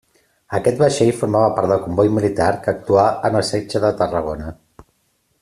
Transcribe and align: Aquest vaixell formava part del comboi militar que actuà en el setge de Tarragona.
Aquest 0.59 0.79
vaixell 0.83 1.11
formava 1.17 1.51
part 1.59 1.69
del 1.73 1.83
comboi 1.83 2.09
militar 2.15 2.49
que 2.65 2.73
actuà 2.75 3.05
en 3.31 3.39
el 3.43 3.47
setge 3.53 3.83
de 3.85 3.93
Tarragona. 4.01 4.53